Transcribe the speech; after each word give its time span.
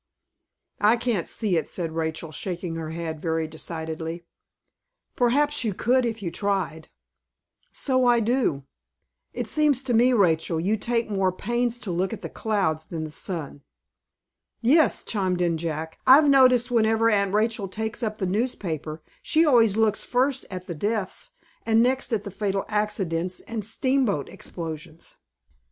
"I 0.79 0.97
can't 0.97 1.29
see 1.29 1.57
it," 1.57 1.67
said 1.67 1.91
Rachel, 1.91 2.31
shaking 2.31 2.73
her 2.73 2.89
head 2.89 3.21
very 3.21 3.45
decidedly. 3.47 4.25
"Perhaps 5.15 5.63
you 5.63 5.75
could 5.75 6.07
if 6.07 6.23
you 6.23 6.31
tried." 6.31 6.87
"So 7.71 8.05
I 8.07 8.19
do." 8.19 8.63
"It 9.31 9.47
seems 9.47 9.83
to 9.83 9.93
me, 9.93 10.11
Rachel, 10.13 10.59
you 10.59 10.75
take 10.75 11.07
more 11.11 11.31
pains 11.31 11.77
to 11.81 11.91
look 11.91 12.13
at 12.13 12.21
the 12.21 12.29
clouds 12.31 12.87
than 12.87 13.03
the 13.03 13.11
sun." 13.11 13.61
"Yes," 14.59 15.03
chimed 15.03 15.39
in 15.39 15.55
Jack; 15.55 15.99
"I've 16.07 16.27
noticed 16.27 16.71
whenever 16.71 17.11
Aunt 17.11 17.35
Rachel 17.35 17.67
takes 17.67 18.01
up 18.01 18.17
the 18.17 18.25
newspaper, 18.25 19.03
she 19.21 19.45
always 19.45 19.77
looks 19.77 20.03
first 20.03 20.47
at 20.49 20.65
the 20.65 20.73
death's, 20.73 21.29
and 21.63 21.83
next 21.83 22.11
at 22.11 22.23
the 22.23 22.31
fatal 22.31 22.65
accidents 22.69 23.39
and 23.41 23.63
steamboat 23.63 24.29
explosions." 24.29 25.17